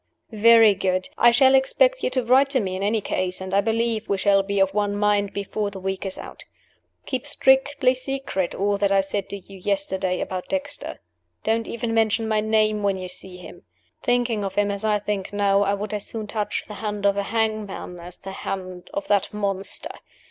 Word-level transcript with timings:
"Very 0.33 0.73
good. 0.73 1.09
I 1.15 1.29
shall 1.29 1.53
expect 1.53 2.01
you 2.01 2.09
to 2.09 2.23
write 2.23 2.49
to 2.49 2.59
me, 2.59 2.75
in 2.75 2.81
any 2.81 3.01
case; 3.01 3.39
and 3.39 3.53
I 3.53 3.61
believe 3.61 4.09
we 4.09 4.17
shall 4.17 4.41
be 4.41 4.59
of 4.59 4.73
one 4.73 4.95
mind 4.95 5.31
before 5.31 5.69
the 5.69 5.79
week 5.79 6.07
is 6.07 6.17
out. 6.17 6.43
Keep 7.05 7.23
strictly 7.27 7.93
secret 7.93 8.55
all 8.55 8.79
that 8.79 8.91
I 8.91 9.01
said 9.01 9.29
to 9.29 9.37
you 9.37 9.59
yesterday 9.59 10.19
about 10.19 10.49
Dexter. 10.49 11.01
Don't 11.43 11.67
even 11.67 11.93
mention 11.93 12.27
my 12.27 12.39
name 12.41 12.81
when 12.81 12.97
you 12.97 13.09
see 13.09 13.37
him. 13.37 13.61
Thinking 14.01 14.43
of 14.43 14.55
him 14.55 14.71
as 14.71 14.83
I 14.83 14.97
think 14.97 15.31
now, 15.33 15.61
I 15.61 15.75
would 15.75 15.93
as 15.93 16.07
soon 16.07 16.25
touch 16.25 16.65
the 16.67 16.73
hand 16.81 17.05
of 17.05 17.13
the 17.13 17.21
hangman 17.21 17.99
as 17.99 18.17
the 18.17 18.31
hand 18.31 18.89
of 18.95 19.07
that 19.07 19.31
monster! 19.31 19.91